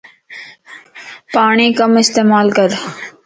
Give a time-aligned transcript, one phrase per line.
[1.33, 2.69] پاڙين ڪم استعمال ڪر